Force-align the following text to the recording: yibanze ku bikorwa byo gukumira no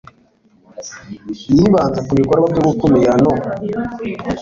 yibanze 1.55 1.99
ku 2.07 2.13
bikorwa 2.19 2.45
byo 2.51 2.61
gukumira 2.67 3.13
no 3.23 3.33